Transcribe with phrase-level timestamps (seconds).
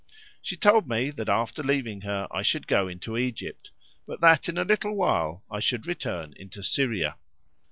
[0.41, 3.69] She told me that, after leaving her, I should go into Egypt,
[4.07, 7.17] but that in a little while I should return into Syria.